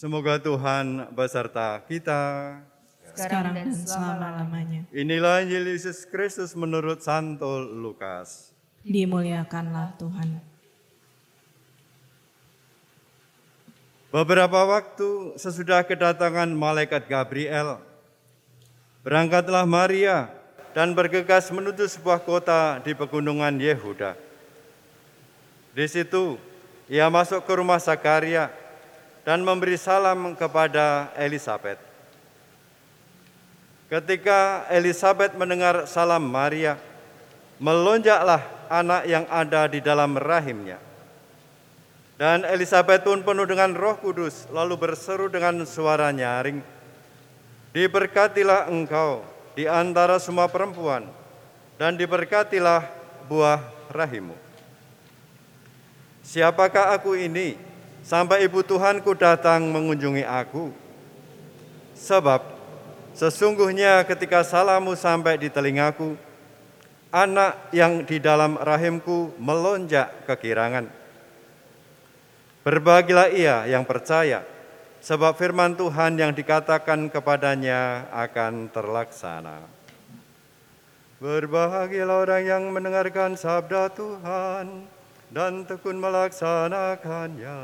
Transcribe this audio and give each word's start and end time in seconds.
Semoga 0.00 0.40
Tuhan 0.40 1.12
beserta 1.12 1.76
kita. 1.84 2.56
sekarang 3.12 3.52
dan 3.52 3.68
selama-lamanya. 3.68 4.88
Inilah 4.96 5.44
Injil 5.44 5.76
Yesus 5.76 6.08
Kristus 6.08 6.56
menurut 6.56 7.04
Santo 7.04 7.60
Lukas. 7.60 8.56
Dimuliakanlah 8.80 9.92
Tuhan. 10.00 10.40
Beberapa 14.08 14.64
waktu 14.72 15.36
sesudah 15.36 15.84
kedatangan 15.84 16.48
malaikat 16.48 17.04
Gabriel, 17.04 17.84
berangkatlah 19.04 19.68
Maria 19.68 20.32
dan 20.72 20.96
bergegas 20.96 21.52
menuju 21.52 21.84
sebuah 21.84 22.24
kota 22.24 22.80
di 22.80 22.96
pegunungan 22.96 23.52
Yehuda. 23.52 24.16
Di 25.76 25.84
situ 25.92 26.40
ia 26.88 27.04
masuk 27.12 27.44
ke 27.44 27.52
rumah 27.52 27.76
Zakaria 27.76 28.48
dan 29.24 29.44
memberi 29.44 29.76
salam 29.76 30.32
kepada 30.36 31.12
Elizabeth. 31.16 31.80
Ketika 33.90 34.70
Elizabeth 34.70 35.34
mendengar 35.34 35.84
salam 35.90 36.22
Maria, 36.22 36.78
melonjaklah 37.58 38.40
anak 38.70 39.02
yang 39.04 39.26
ada 39.26 39.66
di 39.66 39.82
dalam 39.82 40.14
rahimnya. 40.14 40.78
Dan 42.14 42.44
Elizabeth 42.46 43.02
pun 43.02 43.24
penuh 43.24 43.48
dengan 43.48 43.72
roh 43.74 43.96
kudus, 43.98 44.46
lalu 44.52 44.76
berseru 44.76 45.26
dengan 45.26 45.64
suara 45.66 46.12
nyaring, 46.12 46.60
Diberkatilah 47.70 48.66
engkau 48.66 49.22
di 49.54 49.64
antara 49.70 50.18
semua 50.18 50.50
perempuan, 50.50 51.06
dan 51.78 51.94
diberkatilah 51.94 52.82
buah 53.30 53.62
rahimu. 53.90 54.34
Siapakah 56.26 56.94
aku 56.94 57.14
ini, 57.14 57.54
sampai 58.04 58.46
ibu 58.48 58.60
Tuhanku 58.64 59.16
datang 59.16 59.66
mengunjungi 59.68 60.24
aku? 60.24 60.72
Sebab 61.96 62.40
sesungguhnya 63.12 64.04
ketika 64.08 64.44
salammu 64.44 64.96
sampai 64.96 65.36
di 65.36 65.52
telingaku, 65.52 66.16
anak 67.12 67.58
yang 67.74 68.06
di 68.06 68.22
dalam 68.22 68.56
rahimku 68.56 69.34
melonjak 69.36 70.24
kekirangan 70.24 71.00
Berbahagialah 72.60 73.32
ia 73.32 73.64
yang 73.72 73.88
percaya, 73.88 74.44
sebab 75.00 75.32
firman 75.32 75.72
Tuhan 75.80 76.20
yang 76.20 76.36
dikatakan 76.36 77.08
kepadanya 77.08 78.04
akan 78.12 78.68
terlaksana. 78.68 79.64
Berbahagialah 81.24 82.16
orang 82.20 82.42
yang 82.44 82.62
mendengarkan 82.68 83.32
sabda 83.32 83.88
Tuhan 83.96 84.84
dan 85.30 85.62
tekun 85.62 86.02
melaksanakannya. 86.02 87.62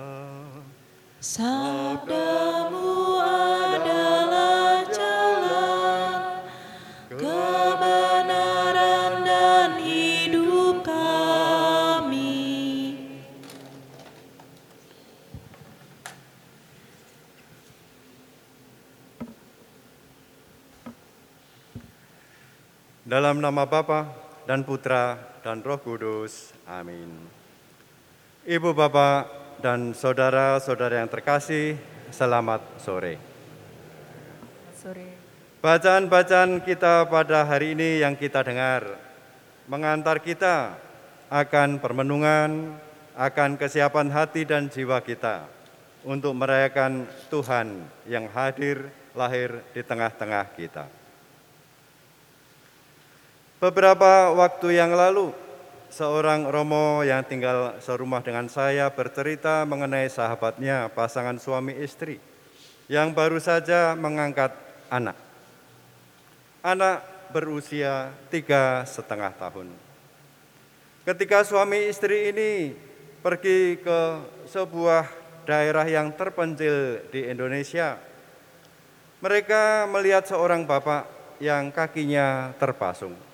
Sabdamu 1.19 3.19
adalah 3.19 4.87
jalan, 4.87 6.47
kebenaran 7.11 9.13
dan 9.27 9.71
hidup 9.83 10.87
kami. 10.87 12.55
Dalam 23.03 23.43
nama 23.43 23.67
Bapa 23.67 24.15
dan 24.47 24.63
Putra 24.63 25.19
dan 25.43 25.67
Roh 25.67 25.83
Kudus. 25.83 26.55
Amin. 26.71 27.46
Ibu 28.47 28.79
Bapak 28.79 29.27
dan 29.59 29.91
saudara-saudara 29.91 31.03
yang 31.03 31.11
terkasih, 31.11 31.75
selamat 32.15 32.63
sore. 32.79 33.19
Sore. 34.71 35.19
Bacaan-bacaan 35.59 36.63
kita 36.63 37.11
pada 37.11 37.43
hari 37.43 37.75
ini 37.75 38.07
yang 38.07 38.15
kita 38.15 38.47
dengar 38.47 38.87
mengantar 39.67 40.23
kita 40.23 40.79
akan 41.27 41.83
permenungan, 41.83 42.71
akan 43.19 43.59
kesiapan 43.59 44.15
hati 44.15 44.47
dan 44.47 44.71
jiwa 44.71 45.03
kita 45.03 45.51
untuk 46.07 46.31
merayakan 46.39 47.03
Tuhan 47.27 47.83
yang 48.07 48.31
hadir 48.31 48.95
lahir 49.19 49.59
di 49.75 49.83
tengah-tengah 49.83 50.55
kita. 50.55 50.87
Beberapa 53.59 54.31
waktu 54.39 54.79
yang 54.79 54.95
lalu, 54.95 55.35
seorang 55.91 56.47
Romo 56.49 57.03
yang 57.03 57.23
tinggal 57.27 57.79
serumah 57.83 58.23
dengan 58.23 58.47
saya 58.47 58.91
bercerita 58.91 59.67
mengenai 59.67 60.07
sahabatnya, 60.07 60.91
pasangan 60.93 61.39
suami 61.39 61.75
istri, 61.79 62.23
yang 62.87 63.11
baru 63.11 63.43
saja 63.43 63.99
mengangkat 63.99 64.55
anak. 64.89 65.19
Anak 66.63 67.03
berusia 67.31 68.15
tiga 68.31 68.87
setengah 68.87 69.35
tahun. 69.35 69.71
Ketika 71.07 71.47
suami 71.47 71.87
istri 71.87 72.35
ini 72.35 72.75
pergi 73.23 73.79
ke 73.79 74.01
sebuah 74.51 75.07
daerah 75.47 75.87
yang 75.87 76.11
terpencil 76.15 77.07
di 77.15 77.27
Indonesia, 77.31 77.99
mereka 79.23 79.87
melihat 79.91 80.27
seorang 80.27 80.67
bapak 80.67 81.07
yang 81.39 81.71
kakinya 81.71 82.55
terpasung. 82.59 83.26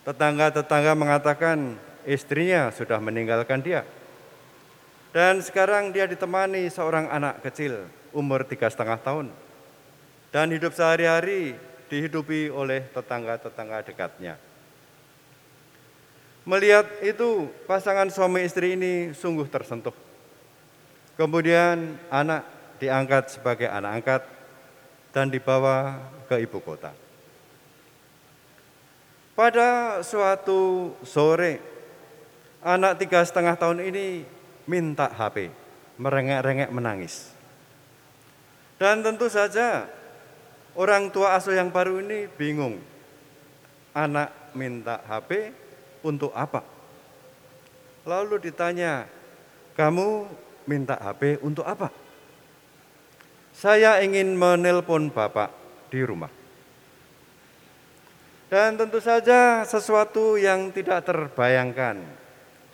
Tetangga-tetangga 0.00 0.96
mengatakan 0.96 1.76
istrinya 2.08 2.72
sudah 2.72 2.96
meninggalkan 2.98 3.60
dia. 3.60 3.84
Dan 5.10 5.42
sekarang 5.42 5.90
dia 5.90 6.06
ditemani 6.06 6.70
seorang 6.70 7.10
anak 7.10 7.42
kecil 7.42 7.84
umur 8.14 8.46
tiga 8.46 8.70
setengah 8.70 8.96
tahun. 9.02 9.26
Dan 10.30 10.54
hidup 10.54 10.70
sehari-hari 10.72 11.58
dihidupi 11.90 12.48
oleh 12.54 12.86
tetangga-tetangga 12.94 13.82
dekatnya. 13.82 14.38
Melihat 16.46 16.86
itu, 17.04 17.50
pasangan 17.66 18.08
suami 18.08 18.46
istri 18.46 18.78
ini 18.78 19.12
sungguh 19.12 19.44
tersentuh. 19.50 19.92
Kemudian 21.18 22.00
anak 22.08 22.46
diangkat 22.80 23.28
sebagai 23.36 23.68
anak 23.68 24.00
angkat 24.00 24.22
dan 25.12 25.28
dibawa 25.28 26.00
ke 26.30 26.40
ibu 26.40 26.62
kota. 26.64 26.94
Pada 29.40 30.04
suatu 30.04 30.92
sore, 31.00 31.64
anak 32.60 33.00
tiga 33.00 33.24
setengah 33.24 33.56
tahun 33.56 33.80
ini 33.88 34.20
minta 34.68 35.08
HP, 35.08 35.48
merengek-rengek 35.96 36.68
menangis. 36.68 37.32
Dan 38.76 39.00
tentu 39.00 39.32
saja 39.32 39.88
orang 40.76 41.08
tua 41.08 41.40
asuh 41.40 41.56
yang 41.56 41.72
baru 41.72 42.04
ini 42.04 42.28
bingung. 42.28 42.84
Anak 43.96 44.52
minta 44.52 45.00
HP 45.08 45.56
untuk 46.04 46.36
apa? 46.36 46.60
Lalu 48.04 48.44
ditanya, 48.44 49.08
kamu 49.72 50.28
minta 50.68 51.00
HP 51.00 51.40
untuk 51.40 51.64
apa? 51.64 51.88
Saya 53.56 54.04
ingin 54.04 54.36
menelpon 54.36 55.08
Bapak 55.08 55.48
di 55.88 56.04
rumah. 56.04 56.39
Dan 58.50 58.74
tentu 58.74 58.98
saja 58.98 59.62
sesuatu 59.62 60.34
yang 60.34 60.74
tidak 60.74 61.06
terbayangkan. 61.06 62.02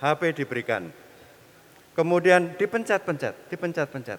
HP 0.01 0.41
diberikan. 0.41 0.89
Kemudian 1.93 2.57
dipencet-pencet, 2.57 3.53
dipencet-pencet. 3.53 4.17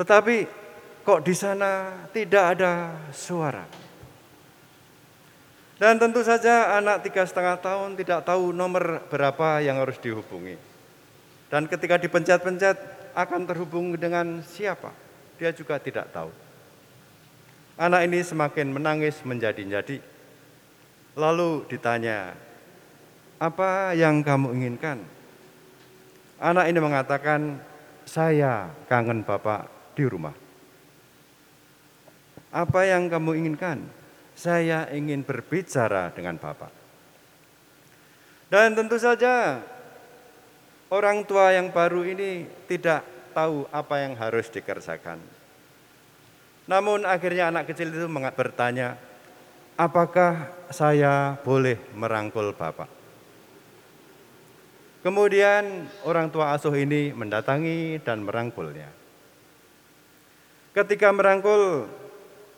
Tetapi 0.00 0.36
kok 1.04 1.20
di 1.20 1.36
sana 1.36 2.04
tidak 2.08 2.56
ada 2.56 2.72
suara. 3.12 3.68
Dan 5.76 6.00
tentu 6.00 6.24
saja 6.24 6.80
anak 6.80 7.04
tiga 7.04 7.28
setengah 7.28 7.60
tahun 7.60 7.92
tidak 8.00 8.24
tahu 8.24 8.48
nomor 8.56 9.04
berapa 9.12 9.60
yang 9.60 9.76
harus 9.76 10.00
dihubungi. 10.00 10.56
Dan 11.52 11.68
ketika 11.68 12.00
dipencet-pencet 12.00 12.80
akan 13.12 13.44
terhubung 13.44 13.92
dengan 14.00 14.40
siapa? 14.40 14.88
Dia 15.36 15.52
juga 15.52 15.76
tidak 15.76 16.08
tahu. 16.16 16.41
Anak 17.82 18.06
ini 18.06 18.22
semakin 18.22 18.70
menangis 18.70 19.18
menjadi-jadi. 19.26 19.98
Lalu 21.18 21.66
ditanya, 21.66 22.30
apa 23.42 23.90
yang 23.98 24.22
kamu 24.22 24.54
inginkan? 24.54 25.02
Anak 26.38 26.70
ini 26.70 26.78
mengatakan, 26.78 27.58
saya 28.06 28.70
kangen 28.86 29.26
Bapak 29.26 29.66
di 29.98 30.06
rumah. 30.06 30.30
Apa 32.54 32.86
yang 32.86 33.10
kamu 33.10 33.42
inginkan? 33.42 33.82
Saya 34.38 34.86
ingin 34.94 35.26
berbicara 35.26 36.14
dengan 36.14 36.38
Bapak. 36.38 36.70
Dan 38.46 38.78
tentu 38.78 38.94
saja 38.94 39.58
orang 40.86 41.26
tua 41.26 41.50
yang 41.50 41.74
baru 41.74 42.06
ini 42.06 42.46
tidak 42.70 43.02
tahu 43.34 43.66
apa 43.74 44.06
yang 44.06 44.14
harus 44.14 44.46
dikerjakan. 44.54 45.41
Namun 46.66 47.02
akhirnya 47.02 47.50
anak 47.50 47.70
kecil 47.74 47.90
itu 47.90 48.06
bertanya, 48.10 48.94
apakah 49.74 50.50
saya 50.70 51.34
boleh 51.42 51.78
merangkul 51.98 52.54
Bapak? 52.54 52.88
Kemudian 55.02 55.90
orang 56.06 56.30
tua 56.30 56.54
asuh 56.54 56.78
ini 56.78 57.10
mendatangi 57.10 57.98
dan 58.06 58.22
merangkulnya. 58.22 58.86
Ketika 60.70 61.10
merangkul 61.10 61.90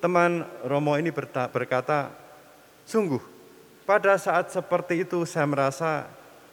teman 0.04 0.44
Romo 0.68 1.00
ini 1.00 1.08
berkata, 1.08 2.12
sungguh 2.84 3.24
pada 3.88 4.20
saat 4.20 4.52
seperti 4.52 5.08
itu 5.08 5.24
saya 5.24 5.48
merasa 5.48 5.92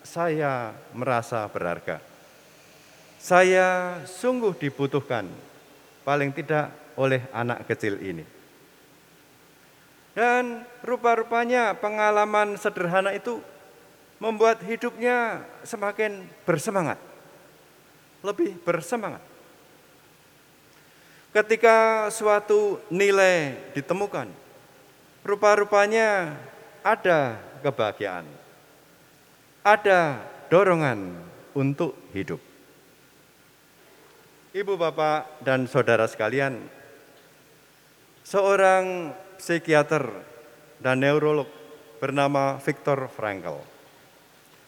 saya 0.02 0.72
merasa 0.96 1.44
berharga. 1.52 2.00
Saya 3.22 4.02
sungguh 4.08 4.56
dibutuhkan, 4.58 5.28
paling 6.02 6.34
tidak 6.34 6.72
oleh 6.98 7.24
anak 7.32 7.66
kecil 7.66 7.98
ini. 8.02 8.26
Dan 10.12 10.68
rupa-rupanya 10.84 11.72
pengalaman 11.80 12.60
sederhana 12.60 13.16
itu 13.16 13.40
membuat 14.20 14.60
hidupnya 14.62 15.48
semakin 15.64 16.28
bersemangat, 16.44 17.00
lebih 18.22 18.60
bersemangat. 18.62 19.24
Ketika 21.32 22.12
suatu 22.12 22.84
nilai 22.92 23.56
ditemukan, 23.72 24.28
rupa-rupanya 25.24 26.36
ada 26.84 27.40
kebahagiaan, 27.64 28.28
ada 29.64 30.20
dorongan 30.52 31.16
untuk 31.56 31.96
hidup. 32.12 32.51
Ibu, 34.52 34.76
bapak, 34.76 35.40
dan 35.48 35.64
saudara 35.64 36.04
sekalian, 36.12 36.60
seorang 38.28 39.16
psikiater 39.40 40.12
dan 40.84 41.00
neurolog 41.00 41.48
bernama 42.04 42.60
Viktor 42.60 43.08
Frankl 43.08 43.64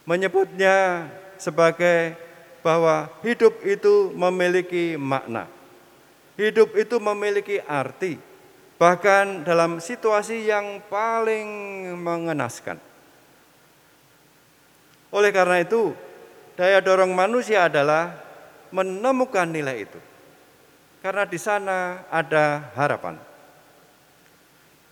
menyebutnya 0.07 1.11
sebagai 1.35 2.15
bahwa 2.63 3.11
hidup 3.27 3.59
itu 3.67 4.15
memiliki 4.15 4.95
makna. 4.95 5.51
Hidup 6.39 6.79
itu 6.79 6.95
memiliki 7.03 7.59
arti, 7.67 8.15
bahkan 8.79 9.43
dalam 9.43 9.83
situasi 9.83 10.47
yang 10.47 10.79
paling 10.87 11.43
mengenaskan. 11.99 12.79
Oleh 15.11 15.35
karena 15.35 15.59
itu, 15.59 15.91
daya 16.55 16.79
dorong 16.79 17.11
manusia 17.11 17.67
adalah 17.67 18.15
menemukan 18.73 19.45
nilai 19.45 19.85
itu. 19.85 20.01
Karena 21.05 21.29
di 21.29 21.37
sana 21.37 22.09
ada 22.09 22.73
harapan. 22.73 23.21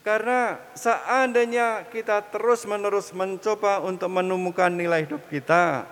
Karena 0.05 0.57
seandainya 0.73 1.89
kita 1.89 2.25
terus-menerus 2.29 3.13
mencoba 3.13 3.81
untuk 3.81 4.09
menemukan 4.09 4.69
nilai 4.69 5.05
hidup 5.05 5.21
kita, 5.29 5.85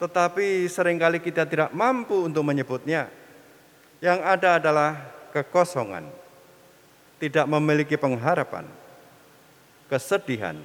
tetapi 0.00 0.68
sering 0.68 1.00
kali 1.00 1.20
kita 1.20 1.48
tidak 1.48 1.72
mampu 1.72 2.28
untuk 2.28 2.44
menyebutnya, 2.44 3.08
yang 4.04 4.20
ada 4.20 4.60
adalah 4.60 5.00
kekosongan, 5.32 6.06
tidak 7.16 7.48
memiliki 7.48 7.96
pengharapan, 7.96 8.68
kesedihan. 9.88 10.60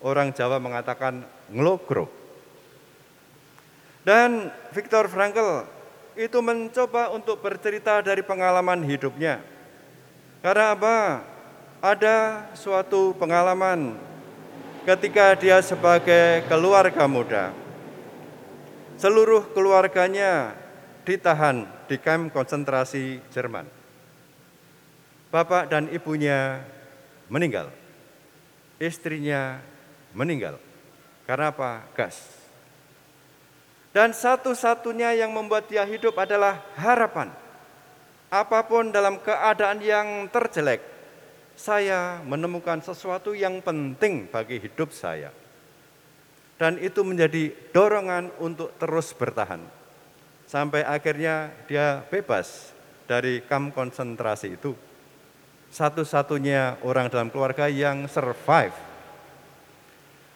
Orang 0.00 0.32
Jawa 0.32 0.56
mengatakan 0.56 1.22
ngelogro. 1.52 2.08
Dan 4.00 4.48
Viktor 4.72 5.12
Frankl 5.12 5.77
itu 6.18 6.42
mencoba 6.42 7.14
untuk 7.14 7.38
bercerita 7.38 8.02
dari 8.02 8.26
pengalaman 8.26 8.82
hidupnya. 8.82 9.38
Karena 10.42 10.74
apa? 10.74 11.22
Ada 11.78 12.50
suatu 12.58 13.14
pengalaman 13.14 13.94
ketika 14.82 15.38
dia 15.38 15.62
sebagai 15.62 16.42
keluarga 16.50 17.06
muda. 17.06 17.54
Seluruh 18.98 19.46
keluarganya 19.54 20.58
ditahan 21.06 21.70
di 21.86 21.94
kamp 22.02 22.34
konsentrasi 22.34 23.22
Jerman. 23.30 23.70
Bapak 25.30 25.70
dan 25.70 25.86
ibunya 25.94 26.66
meninggal. 27.30 27.70
Istrinya 28.82 29.62
meninggal. 30.10 30.58
Karena 31.30 31.54
apa? 31.54 31.86
Gas. 31.94 32.37
Dan 33.98 34.14
satu-satunya 34.14 35.18
yang 35.18 35.34
membuat 35.34 35.66
dia 35.66 35.82
hidup 35.82 36.14
adalah 36.22 36.62
harapan. 36.78 37.34
Apa 38.30 38.62
pun 38.62 38.94
dalam 38.94 39.18
keadaan 39.18 39.82
yang 39.82 40.30
terjelek, 40.30 40.78
saya 41.58 42.22
menemukan 42.22 42.78
sesuatu 42.78 43.34
yang 43.34 43.58
penting 43.58 44.30
bagi 44.30 44.62
hidup 44.62 44.94
saya. 44.94 45.34
Dan 46.62 46.78
itu 46.78 47.02
menjadi 47.02 47.50
dorongan 47.74 48.30
untuk 48.38 48.70
terus 48.78 49.10
bertahan 49.10 49.66
sampai 50.46 50.86
akhirnya 50.86 51.50
dia 51.66 52.06
bebas 52.06 52.70
dari 53.10 53.42
kamp 53.50 53.74
konsentrasi 53.74 54.54
itu. 54.54 54.78
Satu-satunya 55.74 56.78
orang 56.86 57.10
dalam 57.10 57.34
keluarga 57.34 57.66
yang 57.66 58.06
survive. 58.06 58.78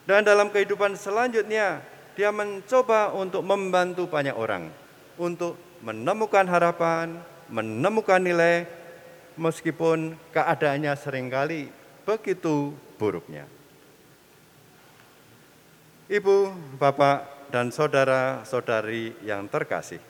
Dan 0.03 0.27
dalam 0.27 0.51
kehidupan 0.51 0.99
selanjutnya, 0.99 1.92
dia 2.15 2.31
mencoba 2.31 3.13
untuk 3.17 3.41
membantu 3.45 4.09
banyak 4.09 4.37
orang 4.37 4.83
untuk 5.21 5.59
menemukan 5.83 6.47
harapan, 6.49 7.21
menemukan 7.51 8.23
nilai, 8.23 8.65
meskipun 9.37 10.17
keadaannya 10.33 10.93
sering 10.97 11.29
kali 11.29 11.69
begitu 12.05 12.73
buruknya. 12.97 13.49
Ibu, 16.13 16.53
Bapak, 16.77 17.49
dan 17.49 17.73
saudara-saudari 17.73 19.17
yang 19.25 19.49
terkasih. 19.49 20.01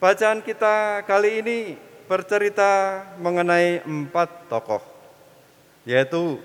Bacaan 0.00 0.44
kita 0.44 1.04
kali 1.08 1.40
ini 1.40 1.58
bercerita 2.06 3.02
mengenai 3.20 3.84
empat 3.84 4.48
tokoh, 4.48 4.80
yaitu 5.88 6.40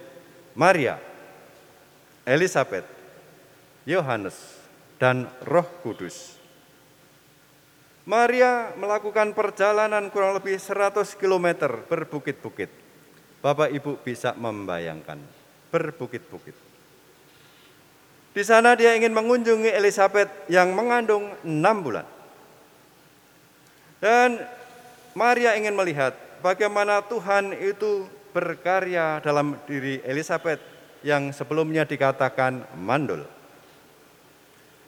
Maria, 0.55 0.99
Elizabeth, 2.27 3.00
Yohanes, 3.85 4.37
dan 5.01 5.25
Roh 5.41 5.65
Kudus. 5.81 6.37
Maria 8.05 8.73
melakukan 8.77 9.33
perjalanan 9.33 10.09
kurang 10.09 10.37
lebih 10.37 10.57
100 10.57 11.17
km 11.17 11.69
berbukit-bukit. 11.85 12.69
Bapak 13.41 13.73
Ibu 13.73 14.01
bisa 14.01 14.37
membayangkan, 14.37 15.17
berbukit-bukit. 15.73 16.53
Di 18.31 18.43
sana 18.45 18.77
dia 18.77 18.93
ingin 18.95 19.11
mengunjungi 19.11 19.73
Elizabeth 19.73 20.29
yang 20.47 20.71
mengandung 20.71 21.33
enam 21.43 21.77
bulan. 21.83 22.07
Dan 24.01 24.39
Maria 25.13 25.57
ingin 25.57 25.75
melihat 25.75 26.15
bagaimana 26.39 27.03
Tuhan 27.05 27.53
itu 27.57 28.07
berkarya 28.31 29.19
dalam 29.19 29.59
diri 29.67 29.99
Elizabeth 30.07 30.63
yang 31.03 31.35
sebelumnya 31.35 31.83
dikatakan 31.83 32.65
mandul. 32.79 33.40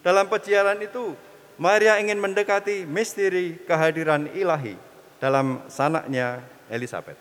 Dalam 0.03 0.27
pejiaran 0.27 0.77
itu, 0.83 1.15
Maria 1.55 1.95
ingin 1.97 2.19
mendekati 2.19 2.83
misteri 2.83 3.57
kehadiran 3.63 4.27
ilahi 4.35 4.75
dalam 5.23 5.63
sanaknya 5.71 6.43
Elizabeth. 6.67 7.17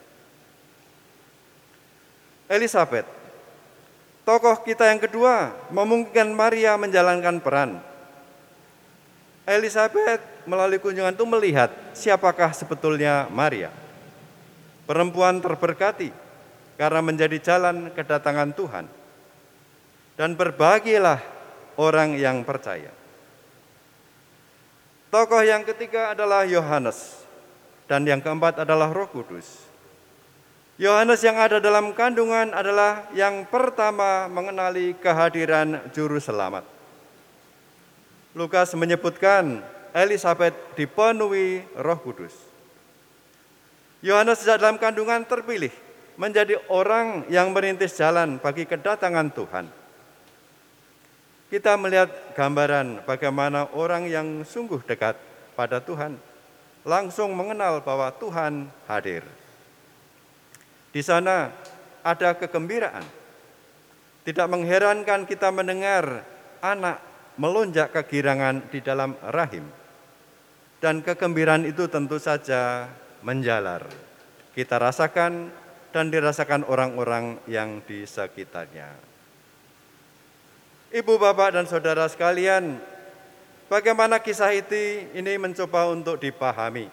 Elizabeth 2.50 3.22
Tokoh 4.22 4.62
kita 4.62 4.86
yang 4.86 5.02
kedua 5.02 5.50
memungkinkan 5.74 6.30
Maria 6.30 6.78
menjalankan 6.78 7.42
peran. 7.42 7.82
Elizabeth 9.42 10.22
melalui 10.46 10.78
kunjungan 10.78 11.10
itu 11.10 11.26
melihat 11.26 11.74
siapakah 11.90 12.54
sebetulnya 12.54 13.26
Maria. 13.34 13.74
Perempuan 14.86 15.42
terberkati 15.42 16.14
karena 16.78 17.02
menjadi 17.02 17.34
jalan 17.42 17.90
kedatangan 17.90 18.54
Tuhan. 18.54 18.86
Dan 20.14 20.38
berbahagialah 20.38 21.18
orang 21.76 22.16
yang 22.18 22.42
percaya. 22.42 22.90
Tokoh 25.12 25.44
yang 25.44 25.60
ketiga 25.68 26.16
adalah 26.16 26.48
Yohanes 26.48 27.22
dan 27.84 28.08
yang 28.08 28.24
keempat 28.24 28.64
adalah 28.64 28.88
Roh 28.88 29.08
Kudus. 29.12 29.68
Yohanes 30.80 31.20
yang 31.20 31.36
ada 31.36 31.60
dalam 31.60 31.92
kandungan 31.92 32.56
adalah 32.56 33.04
yang 33.12 33.44
pertama 33.44 34.24
mengenali 34.32 34.96
kehadiran 34.96 35.84
juru 35.92 36.16
selamat. 36.16 36.64
Lukas 38.32 38.72
menyebutkan 38.72 39.60
Elizabeth 39.92 40.56
dipenuhi 40.72 41.60
Roh 41.76 42.00
Kudus. 42.00 42.32
Yohanes 44.00 44.40
sejak 44.40 44.64
dalam 44.64 44.80
kandungan 44.80 45.28
terpilih 45.28 45.70
menjadi 46.16 46.56
orang 46.72 47.28
yang 47.28 47.52
merintis 47.52 47.92
jalan 48.00 48.40
bagi 48.40 48.64
kedatangan 48.64 49.28
Tuhan. 49.30 49.81
Kita 51.52 51.76
melihat 51.76 52.32
gambaran 52.32 53.04
bagaimana 53.04 53.68
orang 53.76 54.09
yang 54.09 54.40
sungguh 54.40 54.80
dekat 54.88 55.21
pada 55.52 55.85
Tuhan 55.85 56.16
langsung 56.80 57.37
mengenal 57.37 57.85
bahwa 57.85 58.09
Tuhan 58.16 58.73
hadir. 58.88 59.21
Di 60.97 61.04
sana 61.04 61.52
ada 62.00 62.32
kegembiraan. 62.40 63.04
Tidak 64.25 64.49
mengherankan 64.49 65.28
kita 65.28 65.52
mendengar 65.52 66.25
anak 66.64 67.04
melonjak 67.37 67.92
kegirangan 68.00 68.73
di 68.73 68.80
dalam 68.80 69.12
rahim. 69.21 69.68
Dan 70.80 71.04
kegembiraan 71.04 71.68
itu 71.68 71.85
tentu 71.85 72.16
saja 72.16 72.88
menjalar. 73.21 73.85
Kita 74.56 74.80
rasakan 74.80 75.52
dan 75.92 76.09
dirasakan 76.09 76.64
orang-orang 76.64 77.44
yang 77.44 77.85
di 77.85 78.09
sekitarnya. 78.09 79.12
Ibu, 80.92 81.16
bapak, 81.16 81.56
dan 81.56 81.64
saudara 81.64 82.04
sekalian, 82.04 82.76
bagaimana 83.72 84.20
kisah 84.20 84.52
itu 84.52 85.08
ini 85.16 85.40
mencoba 85.40 85.88
untuk 85.88 86.20
dipahami. 86.20 86.92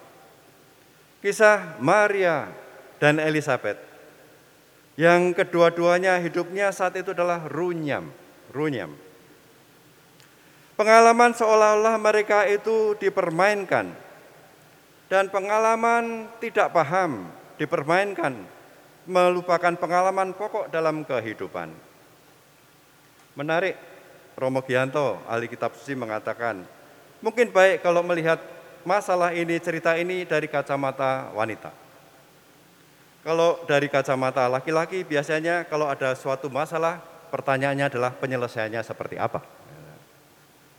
Kisah 1.20 1.76
Maria 1.84 2.48
dan 2.96 3.20
Elizabeth 3.20 3.90
yang 5.00 5.36
kedua-duanya 5.36 6.20
hidupnya 6.20 6.76
saat 6.76 6.96
itu 7.00 7.16
adalah 7.16 7.48
runyam, 7.48 8.08
runyam. 8.56 8.96
Pengalaman 10.80 11.36
seolah-olah 11.36 11.96
mereka 12.00 12.48
itu 12.48 12.96
dipermainkan 13.00 13.92
dan 15.12 15.28
pengalaman 15.28 16.28
tidak 16.40 16.72
paham 16.72 17.28
dipermainkan, 17.60 18.44
melupakan 19.08 19.76
pengalaman 19.76 20.32
pokok 20.32 20.72
dalam 20.72 21.04
kehidupan. 21.04 21.72
Menarik, 23.40 23.80
Romo 24.40 24.64
Gianto, 24.64 25.20
ahli 25.28 25.52
kitab 25.52 25.76
suci 25.76 26.00
mengatakan, 26.00 26.64
mungkin 27.20 27.52
baik 27.52 27.84
kalau 27.84 28.00
melihat 28.00 28.40
masalah 28.88 29.36
ini, 29.36 29.60
cerita 29.60 30.00
ini 30.00 30.24
dari 30.24 30.48
kacamata 30.48 31.28
wanita. 31.36 31.76
Kalau 33.20 33.60
dari 33.68 33.92
kacamata 33.92 34.48
laki-laki 34.48 35.04
biasanya 35.04 35.68
kalau 35.68 35.92
ada 35.92 36.16
suatu 36.16 36.48
masalah, 36.48 37.04
pertanyaannya 37.36 37.92
adalah 37.92 38.16
penyelesaiannya 38.16 38.80
seperti 38.80 39.20
apa. 39.20 39.44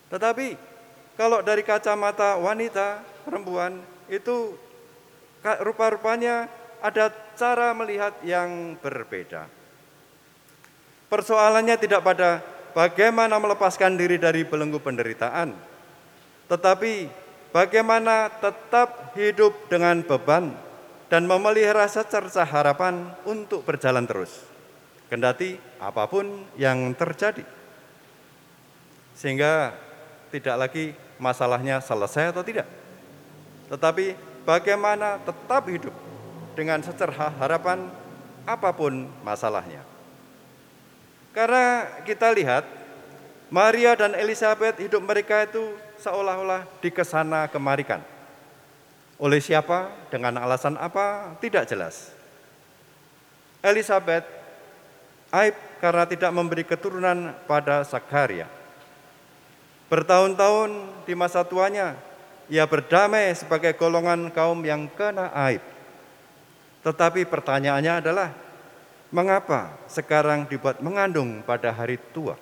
Tetapi 0.08 0.56
kalau 1.20 1.44
dari 1.44 1.60
kacamata 1.60 2.40
wanita, 2.40 3.04
perempuan, 3.28 3.76
itu 4.08 4.56
rupa-rupanya 5.44 6.48
ada 6.80 7.12
cara 7.36 7.76
melihat 7.76 8.16
yang 8.24 8.72
berbeda. 8.80 9.44
Persoalannya 11.12 11.76
tidak 11.76 12.00
pada 12.00 12.40
bagaimana 12.72 13.36
melepaskan 13.36 13.98
diri 13.98 14.16
dari 14.16 14.46
belenggu 14.46 14.78
penderitaan, 14.82 15.54
tetapi 16.50 17.06
bagaimana 17.54 18.30
tetap 18.42 19.14
hidup 19.14 19.54
dengan 19.70 20.02
beban 20.02 20.54
dan 21.10 21.26
memelihara 21.26 21.90
secerca 21.90 22.46
harapan 22.46 23.10
untuk 23.26 23.66
berjalan 23.66 24.06
terus, 24.06 24.46
kendati 25.10 25.58
apa 25.82 26.06
pun 26.06 26.46
yang 26.54 26.94
terjadi. 26.94 27.42
Sehingga 29.18 29.74
tidak 30.30 30.56
lagi 30.56 30.94
masalahnya 31.18 31.82
selesai 31.82 32.32
atau 32.32 32.46
tidak. 32.46 32.64
Tetapi 33.68 34.14
bagaimana 34.46 35.18
tetap 35.20 35.66
hidup 35.68 35.92
dengan 36.54 36.80
secerha 36.80 37.34
harapan 37.38 37.90
apa 38.46 38.70
pun 38.72 39.06
masalahnya. 39.26 39.89
Karena 41.30 41.86
kita 42.02 42.30
lihat 42.34 42.66
Maria 43.50 43.94
dan 43.98 44.14
Elizabeth 44.14 44.78
hidup 44.78 45.02
mereka 45.02 45.46
itu 45.46 45.74
seolah-olah 45.98 46.66
dikesana 46.82 47.50
kemarikan. 47.50 48.02
Oleh 49.20 49.42
siapa, 49.42 49.92
dengan 50.08 50.40
alasan 50.40 50.80
apa, 50.80 51.36
tidak 51.44 51.68
jelas. 51.68 52.14
Elizabeth 53.60 54.24
aib 55.28 55.52
karena 55.78 56.04
tidak 56.08 56.30
memberi 56.32 56.64
keturunan 56.64 57.36
pada 57.44 57.84
Zakaria. 57.84 58.48
Bertahun-tahun 59.92 60.70
di 61.04 61.12
masa 61.18 61.44
tuanya, 61.44 61.98
ia 62.48 62.64
berdamai 62.64 63.34
sebagai 63.36 63.74
golongan 63.76 64.32
kaum 64.32 64.62
yang 64.64 64.88
kena 64.94 65.28
aib. 65.50 65.62
Tetapi 66.80 67.28
pertanyaannya 67.28 68.00
adalah, 68.00 68.32
mengapa 69.10 69.74
sekarang 69.90 70.46
dibuat 70.46 70.82
mengandung 70.82 71.42
pada 71.42 71.70
hari 71.70 71.98
tua? 72.14 72.38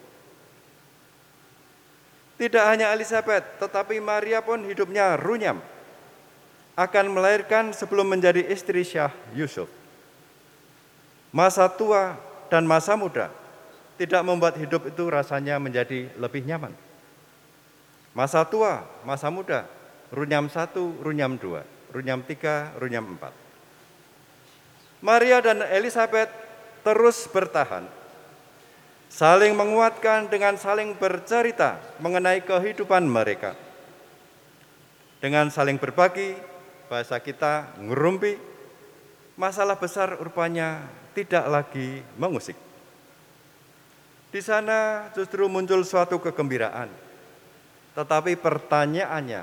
Tidak 2.38 2.62
hanya 2.62 2.94
Elizabeth, 2.94 3.58
tetapi 3.58 3.98
Maria 3.98 4.38
pun 4.38 4.62
hidupnya 4.62 5.18
runyam. 5.18 5.58
Akan 6.78 7.10
melahirkan 7.10 7.74
sebelum 7.74 8.06
menjadi 8.06 8.46
istri 8.46 8.86
Syah 8.86 9.10
Yusuf. 9.34 9.66
Masa 11.34 11.66
tua 11.66 12.14
dan 12.46 12.62
masa 12.62 12.94
muda 12.94 13.34
tidak 13.98 14.22
membuat 14.22 14.54
hidup 14.54 14.86
itu 14.86 15.10
rasanya 15.10 15.58
menjadi 15.58 16.06
lebih 16.14 16.46
nyaman. 16.46 16.70
Masa 18.14 18.46
tua, 18.46 18.86
masa 19.02 19.26
muda, 19.28 19.66
runyam 20.14 20.46
satu, 20.46 20.94
runyam 21.02 21.34
dua, 21.34 21.66
runyam 21.90 22.22
tiga, 22.22 22.70
runyam 22.78 23.18
empat. 23.18 23.34
Maria 25.02 25.42
dan 25.42 25.62
Elizabeth 25.66 26.30
terus 26.82 27.26
bertahan, 27.30 27.86
saling 29.08 29.54
menguatkan 29.54 30.30
dengan 30.30 30.54
saling 30.54 30.94
bercerita 30.94 31.78
mengenai 31.98 32.42
kehidupan 32.44 33.06
mereka. 33.06 33.54
Dengan 35.18 35.50
saling 35.50 35.82
berbagi, 35.82 36.38
bahasa 36.86 37.18
kita 37.18 37.74
ngerumpi, 37.82 38.38
masalah 39.34 39.74
besar 39.74 40.14
rupanya 40.18 40.86
tidak 41.14 41.44
lagi 41.50 42.02
mengusik. 42.14 42.54
Di 44.28 44.38
sana 44.44 45.10
justru 45.16 45.48
muncul 45.50 45.82
suatu 45.82 46.22
kegembiraan 46.22 47.08
tetapi 47.98 48.38
pertanyaannya, 48.38 49.42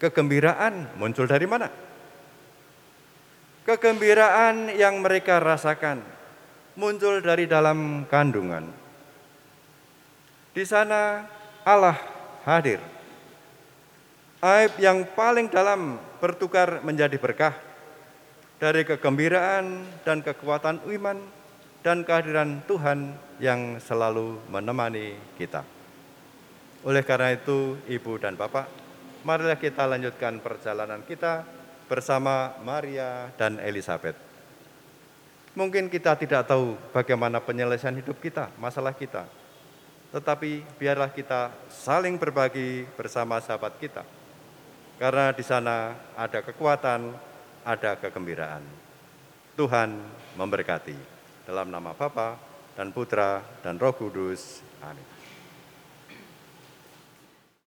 kegembiraan 0.00 0.96
muncul 0.96 1.28
dari 1.28 1.44
mana? 1.44 1.68
Kegembiraan 3.68 4.72
yang 4.72 5.04
mereka 5.04 5.36
rasakan 5.36 6.00
muncul 6.74 7.22
dari 7.22 7.46
dalam 7.46 8.06
kandungan. 8.10 8.66
Di 10.54 10.62
sana 10.66 11.26
Allah 11.66 11.98
hadir. 12.46 12.78
Aib 14.44 14.76
yang 14.76 15.08
paling 15.16 15.48
dalam 15.48 15.96
bertukar 16.20 16.84
menjadi 16.84 17.16
berkah 17.16 17.56
dari 18.60 18.84
kegembiraan 18.84 19.88
dan 20.04 20.20
kekuatan 20.20 20.84
iman 20.84 21.18
dan 21.80 22.04
kehadiran 22.04 22.60
Tuhan 22.68 23.16
yang 23.40 23.80
selalu 23.80 24.40
menemani 24.52 25.16
kita. 25.40 25.64
Oleh 26.84 27.00
karena 27.00 27.32
itu, 27.32 27.80
Ibu 27.88 28.20
dan 28.20 28.36
Bapak, 28.36 28.68
marilah 29.24 29.56
kita 29.56 29.88
lanjutkan 29.88 30.44
perjalanan 30.44 31.00
kita 31.08 31.44
bersama 31.88 32.52
Maria 32.60 33.32
dan 33.40 33.56
Elizabeth. 33.56 34.33
Mungkin 35.54 35.86
kita 35.86 36.18
tidak 36.18 36.50
tahu 36.50 36.74
bagaimana 36.90 37.38
penyelesaian 37.38 37.94
hidup 37.94 38.18
kita, 38.18 38.50
masalah 38.58 38.90
kita. 38.90 39.22
Tetapi 40.10 40.78
biarlah 40.78 41.14
kita 41.14 41.54
saling 41.70 42.18
berbagi 42.18 42.86
bersama 42.98 43.38
sahabat 43.38 43.78
kita. 43.78 44.02
Karena 44.98 45.30
di 45.30 45.42
sana 45.46 45.94
ada 46.18 46.42
kekuatan, 46.42 47.14
ada 47.62 47.98
kegembiraan. 47.98 48.62
Tuhan 49.54 49.94
memberkati. 50.34 51.14
Dalam 51.46 51.70
nama 51.70 51.94
Bapa 51.94 52.34
dan 52.74 52.90
Putra 52.90 53.42
dan 53.62 53.78
Roh 53.78 53.94
Kudus. 53.94 54.58
Amin. 54.82 55.13